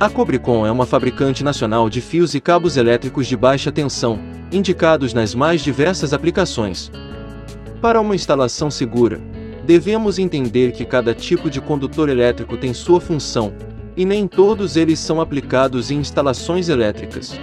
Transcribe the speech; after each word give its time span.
A 0.00 0.10
Cobricom 0.10 0.66
é 0.66 0.70
uma 0.70 0.84
fabricante 0.84 1.44
nacional 1.44 1.88
de 1.88 2.00
fios 2.00 2.34
e 2.34 2.40
cabos 2.40 2.76
elétricos 2.76 3.26
de 3.26 3.36
baixa 3.36 3.70
tensão, 3.70 4.18
indicados 4.50 5.14
nas 5.14 5.34
mais 5.34 5.62
diversas 5.62 6.12
aplicações. 6.12 6.90
Para 7.80 8.00
uma 8.00 8.14
instalação 8.14 8.70
segura, 8.70 9.20
devemos 9.64 10.18
entender 10.18 10.72
que 10.72 10.84
cada 10.84 11.14
tipo 11.14 11.48
de 11.48 11.60
condutor 11.60 12.08
elétrico 12.08 12.56
tem 12.56 12.74
sua 12.74 13.00
função, 13.00 13.52
e 13.96 14.04
nem 14.04 14.26
todos 14.26 14.76
eles 14.76 14.98
são 14.98 15.20
aplicados 15.20 15.90
em 15.90 15.98
instalações 15.98 16.68
elétricas. 16.68 17.38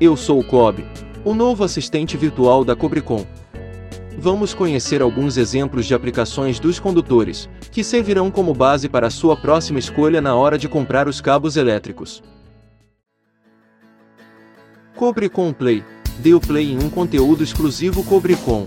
Eu 0.00 0.16
sou 0.16 0.40
o 0.40 0.44
Cobb, 0.44 0.84
o 1.24 1.32
novo 1.32 1.64
assistente 1.64 2.16
virtual 2.16 2.64
da 2.64 2.76
Cobricom. 2.76 3.24
Vamos 4.18 4.52
conhecer 4.52 5.00
alguns 5.00 5.36
exemplos 5.36 5.86
de 5.86 5.94
aplicações 5.94 6.60
dos 6.60 6.78
condutores, 6.78 7.48
que 7.74 7.82
servirão 7.82 8.30
como 8.30 8.54
base 8.54 8.88
para 8.88 9.10
sua 9.10 9.36
próxima 9.36 9.80
escolha 9.80 10.20
na 10.20 10.36
hora 10.36 10.56
de 10.56 10.68
comprar 10.68 11.08
os 11.08 11.20
cabos 11.20 11.56
elétricos. 11.56 12.22
Cobricom 14.94 15.52
Play. 15.52 15.82
Dê 16.20 16.32
o 16.32 16.40
play 16.40 16.70
em 16.70 16.78
um 16.78 16.88
conteúdo 16.88 17.42
exclusivo 17.42 18.04
Cobricom. 18.04 18.64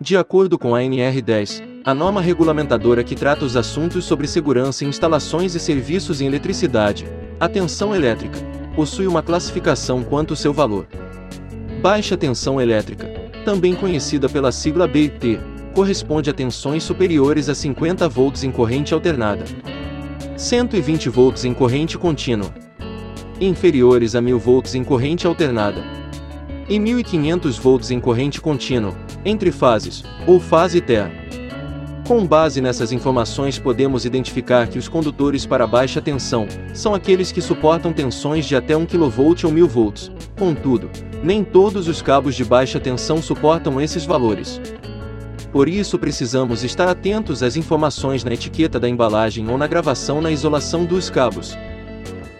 De 0.00 0.16
acordo 0.16 0.58
com 0.58 0.74
a 0.74 0.80
NR10, 0.80 1.62
a 1.84 1.92
norma 1.92 2.22
regulamentadora 2.22 3.04
que 3.04 3.14
trata 3.14 3.44
os 3.44 3.54
assuntos 3.54 4.06
sobre 4.06 4.26
segurança 4.26 4.82
em 4.82 4.88
instalações 4.88 5.54
e 5.54 5.60
serviços 5.60 6.22
em 6.22 6.26
eletricidade, 6.26 7.06
a 7.38 7.50
tensão 7.50 7.94
elétrica, 7.94 8.38
possui 8.74 9.06
uma 9.06 9.22
classificação 9.22 10.02
quanto 10.02 10.34
seu 10.34 10.54
valor. 10.54 10.88
Baixa 11.82 12.16
tensão 12.16 12.58
elétrica, 12.58 13.08
também 13.44 13.74
conhecida 13.74 14.26
pela 14.26 14.50
sigla 14.50 14.88
BT, 14.88 15.38
corresponde 15.72 16.30
a 16.30 16.32
tensões 16.32 16.84
superiores 16.84 17.48
a 17.48 17.54
50 17.54 18.08
volts 18.08 18.44
em 18.44 18.52
corrente 18.52 18.94
alternada. 18.94 19.44
120 20.36 21.08
volts 21.08 21.44
em 21.44 21.52
corrente 21.52 21.98
contínua. 21.98 22.52
Inferiores 23.40 24.14
a 24.14 24.20
1000 24.20 24.38
volts 24.38 24.74
em 24.74 24.84
corrente 24.84 25.26
alternada. 25.26 25.82
E 26.68 26.78
1500 26.78 27.58
volts 27.58 27.90
em 27.90 27.98
corrente 27.98 28.40
contínua, 28.40 28.94
entre 29.24 29.50
fases, 29.50 30.04
ou 30.26 30.38
fase 30.38 30.80
ter. 30.80 31.10
Com 32.06 32.26
base 32.26 32.60
nessas 32.60 32.92
informações 32.92 33.58
podemos 33.58 34.04
identificar 34.04 34.66
que 34.66 34.78
os 34.78 34.88
condutores 34.88 35.46
para 35.46 35.66
baixa 35.66 36.00
tensão 36.00 36.46
são 36.74 36.94
aqueles 36.94 37.30
que 37.30 37.40
suportam 37.40 37.92
tensões 37.92 38.44
de 38.44 38.56
até 38.56 38.76
1 38.76 38.86
kV 38.86 39.44
ou 39.44 39.52
1000 39.52 39.68
volts. 39.68 40.12
Contudo, 40.38 40.90
nem 41.22 41.44
todos 41.44 41.86
os 41.86 42.02
cabos 42.02 42.34
de 42.34 42.44
baixa 42.44 42.80
tensão 42.80 43.22
suportam 43.22 43.80
esses 43.80 44.04
valores. 44.04 44.60
Por 45.52 45.68
isso 45.68 45.98
precisamos 45.98 46.64
estar 46.64 46.88
atentos 46.88 47.42
às 47.42 47.56
informações 47.56 48.24
na 48.24 48.32
etiqueta 48.32 48.80
da 48.80 48.88
embalagem 48.88 49.46
ou 49.50 49.58
na 49.58 49.66
gravação 49.66 50.20
na 50.22 50.30
isolação 50.30 50.86
dos 50.86 51.10
cabos. 51.10 51.58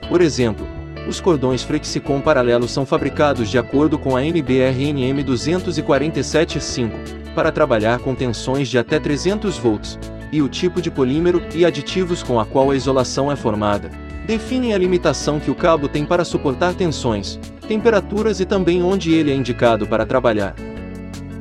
Por 0.08 0.22
exemplo, 0.22 0.66
os 1.06 1.20
cordões 1.20 1.62
Flexicon 1.62 2.22
paralelos 2.22 2.70
são 2.70 2.86
fabricados 2.86 3.50
de 3.50 3.58
acordo 3.58 3.98
com 3.98 4.16
a 4.16 4.24
NBR-NM 4.24 5.22
247.5, 5.24 6.90
para 7.34 7.52
trabalhar 7.52 7.98
com 7.98 8.14
tensões 8.14 8.68
de 8.68 8.78
até 8.78 8.98
300 8.98 9.58
volts, 9.58 9.98
e 10.30 10.40
o 10.40 10.48
tipo 10.48 10.80
de 10.80 10.90
polímero 10.90 11.42
e 11.54 11.66
aditivos 11.66 12.22
com 12.22 12.40
a 12.40 12.46
qual 12.46 12.70
a 12.70 12.76
isolação 12.76 13.30
é 13.30 13.36
formada, 13.36 13.90
definem 14.26 14.72
a 14.72 14.78
limitação 14.78 15.38
que 15.38 15.50
o 15.50 15.54
cabo 15.54 15.86
tem 15.86 16.06
para 16.06 16.24
suportar 16.24 16.72
tensões, 16.74 17.38
temperaturas 17.68 18.40
e 18.40 18.46
também 18.46 18.82
onde 18.82 19.12
ele 19.12 19.30
é 19.30 19.34
indicado 19.34 19.86
para 19.86 20.06
trabalhar. 20.06 20.54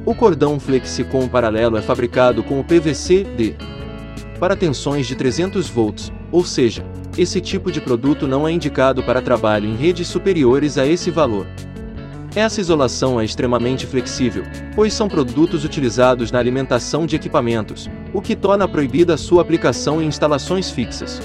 O 0.04 0.16
cordão 0.16 0.60
Flexicon 0.60 1.28
paralelo 1.28 1.78
é 1.78 1.82
fabricado 1.82 2.44
com 2.44 2.60
o 2.60 2.64
PVC-D 2.64 3.56
para 4.40 4.56
tensões 4.56 5.06
de 5.06 5.16
300 5.16 5.70
volts, 5.70 6.12
ou 6.32 6.44
seja, 6.44 6.84
esse 7.16 7.40
tipo 7.40 7.72
de 7.72 7.80
produto 7.80 8.28
não 8.28 8.48
é 8.48 8.52
indicado 8.52 9.04
para 9.04 9.22
trabalho 9.22 9.70
em 9.70 9.76
redes 9.76 10.08
superiores 10.08 10.80
a 10.80 10.88
esse 10.88 11.12
valor. 11.12 11.46
Essa 12.34 12.60
isolação 12.60 13.22
é 13.22 13.26
extremamente 13.26 13.86
flexível, 13.86 14.44
pois 14.74 14.94
são 14.94 15.08
produtos 15.08 15.64
utilizados 15.64 16.32
na 16.32 16.40
alimentação 16.40 17.06
de 17.06 17.16
equipamentos, 17.16 17.88
o 18.12 18.22
que 18.22 18.36
torna 18.36 18.68
proibida 18.68 19.18
sua 19.18 19.44
aplicação 19.44 20.02
em 20.02 20.08
instalações 20.08 20.72
fixas. 20.72 21.22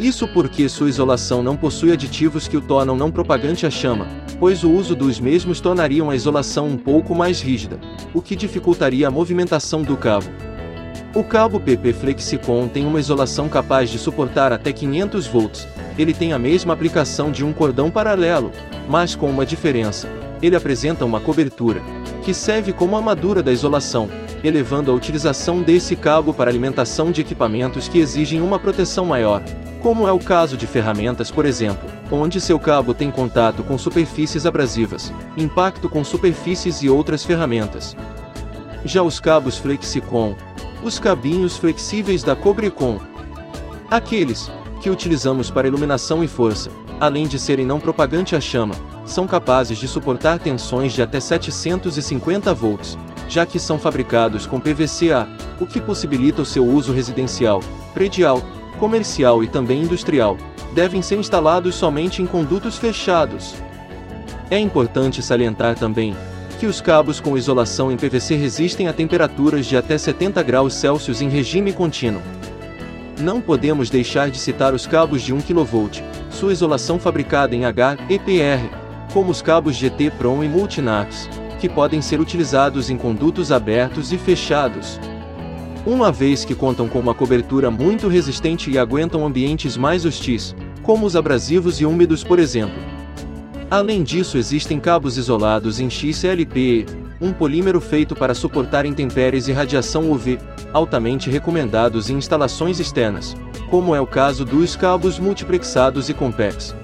Isso 0.00 0.26
porque 0.26 0.66
sua 0.66 0.88
isolação 0.88 1.42
não 1.42 1.58
possui 1.58 1.92
aditivos 1.92 2.48
que 2.48 2.56
o 2.56 2.60
tornam 2.62 2.96
não 2.96 3.10
propagante 3.10 3.66
à 3.66 3.70
chama, 3.70 4.08
pois 4.38 4.64
o 4.64 4.70
uso 4.70 4.96
dos 4.96 5.20
mesmos 5.20 5.60
tornaria 5.60 6.02
a 6.02 6.16
isolação 6.16 6.68
um 6.68 6.76
pouco 6.78 7.14
mais 7.14 7.42
rígida, 7.42 7.78
o 8.14 8.22
que 8.22 8.34
dificultaria 8.34 9.06
a 9.06 9.10
movimentação 9.10 9.82
do 9.82 9.98
cabo. 9.98 10.24
O 11.14 11.22
cabo 11.22 11.60
PP 11.60 11.92
Flexicon 11.92 12.66
tem 12.66 12.86
uma 12.86 12.98
isolação 12.98 13.46
capaz 13.46 13.90
de 13.90 13.98
suportar 13.98 14.54
até 14.54 14.72
500 14.72 15.26
volts. 15.26 15.68
Ele 15.98 16.14
tem 16.14 16.32
a 16.32 16.38
mesma 16.38 16.72
aplicação 16.72 17.30
de 17.30 17.44
um 17.44 17.52
cordão 17.52 17.90
paralelo, 17.90 18.50
mas 18.88 19.14
com 19.14 19.28
uma 19.28 19.44
diferença. 19.44 20.08
Ele 20.40 20.56
apresenta 20.56 21.04
uma 21.04 21.20
cobertura, 21.20 21.82
que 22.24 22.32
serve 22.32 22.72
como 22.72 22.96
armadura 22.96 23.42
da 23.42 23.52
isolação, 23.52 24.08
elevando 24.42 24.90
a 24.90 24.94
utilização 24.94 25.60
desse 25.60 25.94
cabo 25.94 26.32
para 26.32 26.50
alimentação 26.50 27.12
de 27.12 27.20
equipamentos 27.20 27.86
que 27.86 27.98
exigem 27.98 28.40
uma 28.40 28.58
proteção 28.58 29.04
maior, 29.04 29.42
como 29.80 30.06
é 30.06 30.12
o 30.12 30.18
caso 30.18 30.56
de 30.56 30.66
ferramentas, 30.66 31.30
por 31.30 31.46
exemplo, 31.46 31.88
onde 32.10 32.40
seu 32.40 32.58
cabo 32.58 32.92
tem 32.92 33.10
contato 33.10 33.62
com 33.62 33.78
superfícies 33.78 34.44
abrasivas, 34.44 35.12
impacto 35.36 35.88
com 35.88 36.04
superfícies 36.04 36.82
e 36.82 36.90
outras 36.90 37.24
ferramentas. 37.24 37.96
Já 38.84 39.02
os 39.02 39.18
cabos 39.18 39.56
Flexicon, 39.56 40.36
os 40.82 40.98
cabinhos 40.98 41.56
flexíveis 41.56 42.22
da 42.22 42.36
Cobricom. 42.36 42.98
Aqueles 43.90 44.50
que 44.80 44.90
utilizamos 44.90 45.50
para 45.50 45.68
iluminação 45.68 46.22
e 46.22 46.28
força, 46.28 46.70
além 46.98 47.26
de 47.26 47.38
serem 47.38 47.66
não 47.66 47.80
propagante 47.80 48.36
à 48.36 48.40
chama, 48.40 48.74
são 49.04 49.26
capazes 49.26 49.78
de 49.78 49.88
suportar 49.88 50.38
tensões 50.38 50.92
de 50.92 51.02
até 51.02 51.18
750 51.20 52.52
volts, 52.54 52.98
já 53.28 53.44
que 53.44 53.58
são 53.58 53.78
fabricados 53.78 54.46
com 54.46 54.60
PVC-A, 54.60 55.26
o 55.58 55.66
que 55.66 55.80
possibilita 55.80 56.42
o 56.42 56.46
seu 56.46 56.64
uso 56.64 56.92
residencial, 56.92 57.60
predial, 57.92 58.42
comercial 58.80 59.44
e 59.44 59.46
também 59.46 59.82
industrial. 59.82 60.36
Devem 60.74 61.02
ser 61.02 61.18
instalados 61.18 61.76
somente 61.76 62.20
em 62.20 62.26
condutos 62.26 62.76
fechados. 62.76 63.54
É 64.50 64.58
importante 64.58 65.22
salientar 65.22 65.76
também 65.76 66.16
que 66.58 66.66
os 66.66 66.80
cabos 66.80 67.20
com 67.20 67.38
isolação 67.38 67.90
em 67.90 67.96
PVC 67.96 68.34
resistem 68.34 68.86
a 68.86 68.92
temperaturas 68.92 69.64
de 69.64 69.76
até 69.76 69.96
70 69.96 70.42
graus 70.42 70.74
Celsius 70.74 71.22
em 71.22 71.28
regime 71.28 71.72
contínuo. 71.72 72.20
Não 73.18 73.40
podemos 73.40 73.88
deixar 73.88 74.30
de 74.30 74.38
citar 74.38 74.74
os 74.74 74.86
cabos 74.86 75.22
de 75.22 75.32
1 75.32 75.40
kV, 75.40 76.02
sua 76.30 76.52
isolação 76.52 76.98
fabricada 76.98 77.56
em 77.56 77.62
HEPR, 77.64 78.68
como 79.12 79.30
os 79.30 79.40
cabos 79.40 79.74
GT 79.74 80.10
Prom 80.10 80.44
e 80.44 80.48
Multinax, 80.48 81.30
que 81.58 81.68
podem 81.68 82.02
ser 82.02 82.20
utilizados 82.20 82.90
em 82.90 82.96
condutos 82.96 83.50
abertos 83.50 84.12
e 84.12 84.18
fechados. 84.18 85.00
Uma 85.86 86.12
vez 86.12 86.44
que 86.44 86.54
contam 86.54 86.86
com 86.86 87.00
uma 87.00 87.14
cobertura 87.14 87.70
muito 87.70 88.06
resistente 88.06 88.70
e 88.70 88.78
aguentam 88.78 89.26
ambientes 89.26 89.78
mais 89.78 90.04
hostis, 90.04 90.54
como 90.82 91.06
os 91.06 91.16
abrasivos 91.16 91.80
e 91.80 91.86
úmidos, 91.86 92.22
por 92.22 92.38
exemplo. 92.38 92.78
Além 93.70 94.02
disso 94.02 94.36
existem 94.36 94.78
cabos 94.78 95.16
isolados 95.16 95.80
em 95.80 95.88
XLPE, 95.88 96.86
um 97.18 97.32
polímero 97.32 97.80
feito 97.80 98.14
para 98.14 98.34
suportar 98.34 98.84
intempéries 98.84 99.48
e 99.48 99.52
radiação 99.52 100.10
UV, 100.10 100.38
altamente 100.72 101.30
recomendados 101.30 102.10
em 102.10 102.16
instalações 102.16 102.78
externas, 102.78 103.34
como 103.70 103.94
é 103.94 104.00
o 104.00 104.06
caso 104.06 104.44
dos 104.44 104.76
cabos 104.76 105.18
multiplexados 105.18 106.10
e 106.10 106.14
Compex. 106.14 106.74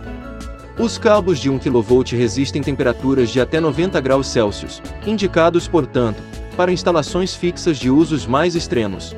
Os 0.79 0.97
cabos 0.97 1.39
de 1.39 1.51
1 1.51 1.59
kV 1.59 2.17
resistem 2.17 2.63
temperaturas 2.63 3.31
de 3.31 3.41
até 3.41 3.61
90 3.61 4.01
graus 4.01 4.27
Celsius, 4.27 4.83
indicados, 5.07 5.67
portanto, 5.67 6.23
para 6.57 6.73
instalações 6.73 7.35
fixas 7.35 7.79
de 7.79 7.91
usos 7.91 8.27
mais 8.27 8.55
extremos. 8.55 9.15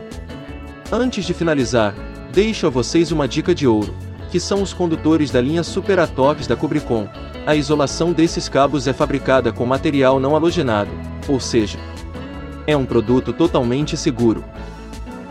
Antes 0.91 1.25
de 1.25 1.33
finalizar, 1.33 1.95
deixo 2.33 2.67
a 2.67 2.71
vocês 2.71 3.13
uma 3.13 3.29
dica 3.29 3.55
de 3.55 3.67
ouro, 3.67 3.95
que 4.31 4.41
são 4.41 4.63
os 4.63 4.73
condutores 4.73 5.31
da 5.31 5.41
linha 5.41 5.63
Super 5.63 5.99
Atops 6.01 6.47
da 6.47 6.57
Cobricom, 6.57 7.09
a 7.47 7.55
isolação 7.55 8.13
desses 8.13 8.49
cabos 8.49 8.87
é 8.87 8.93
fabricada 8.93 9.53
com 9.53 9.65
material 9.65 10.21
não 10.21 10.37
halogenado, 10.37 10.91
ou 11.27 11.41
seja, 11.41 11.79
é 12.67 12.77
um 12.77 12.85
produto 12.85 13.33
totalmente 13.33 13.97
seguro. 13.97 14.45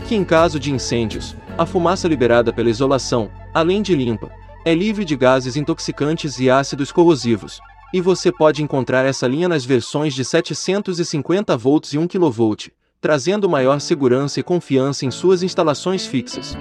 Que 0.08 0.16
em 0.16 0.24
caso 0.24 0.58
de 0.58 0.72
incêndios, 0.72 1.36
a 1.56 1.64
fumaça 1.64 2.08
liberada 2.08 2.52
pela 2.52 2.70
isolação, 2.70 3.30
além 3.54 3.82
de 3.82 3.94
limpa, 3.94 4.30
é 4.64 4.74
livre 4.74 5.04
de 5.04 5.14
gases 5.14 5.56
intoxicantes 5.56 6.40
e 6.40 6.50
ácidos 6.50 6.90
corrosivos, 6.90 7.60
e 7.92 8.00
você 8.00 8.30
pode 8.30 8.62
encontrar 8.62 9.04
essa 9.04 9.26
linha 9.26 9.48
nas 9.48 9.64
versões 9.64 10.14
de 10.14 10.24
750 10.24 11.56
volts 11.56 11.92
e 11.92 11.98
1 11.98 12.06
kV, 12.06 12.72
trazendo 13.00 13.48
maior 13.48 13.80
segurança 13.80 14.40
e 14.40 14.42
confiança 14.42 15.06
em 15.06 15.10
suas 15.10 15.42
instalações 15.42 16.06
fixas. 16.06 16.56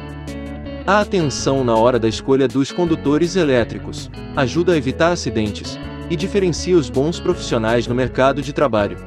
A 0.86 1.02
atenção 1.02 1.66
na 1.66 1.76
hora 1.76 2.00
da 2.00 2.08
escolha 2.08 2.48
dos 2.48 2.72
condutores 2.72 3.36
elétricos 3.36 4.10
ajuda 4.36 4.72
a 4.72 4.78
evitar 4.78 5.12
acidentes 5.12 5.78
e 6.10 6.16
diferencia 6.16 6.78
os 6.78 6.90
bons 6.90 7.20
profissionais 7.20 7.88
no 7.88 7.94
mercado 7.94 8.42
de 8.42 8.54
trabalho. 8.54 8.98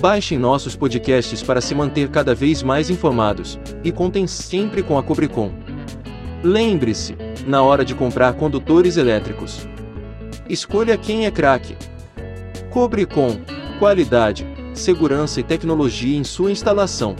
Baixem 0.00 0.36
nossos 0.36 0.76
podcasts 0.76 1.42
para 1.42 1.62
se 1.62 1.74
manter 1.74 2.10
cada 2.10 2.34
vez 2.34 2.62
mais 2.62 2.90
informados 2.90 3.58
e 3.82 3.90
contem 3.90 4.26
sempre 4.26 4.82
com 4.82 4.98
a 4.98 5.02
Cobricom. 5.02 5.50
Lembre-se, 6.42 7.16
na 7.46 7.62
hora 7.62 7.84
de 7.84 7.94
comprar 7.94 8.34
condutores 8.34 8.96
elétricos, 8.96 9.66
escolha 10.52 10.98
quem 10.98 11.24
é 11.24 11.30
craque. 11.30 11.74
Cobre 12.70 13.06
com 13.06 13.40
qualidade, 13.78 14.46
segurança 14.74 15.40
e 15.40 15.42
tecnologia 15.42 16.16
em 16.16 16.24
sua 16.24 16.52
instalação. 16.52 17.16